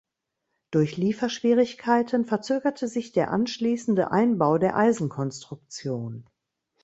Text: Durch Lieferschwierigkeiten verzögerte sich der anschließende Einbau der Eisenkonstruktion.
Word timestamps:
Durch 0.71 0.97
Lieferschwierigkeiten 0.97 2.25
verzögerte 2.25 2.87
sich 2.87 3.11
der 3.11 3.29
anschließende 3.29 4.09
Einbau 4.09 4.57
der 4.57 4.75
Eisenkonstruktion. 4.75 6.27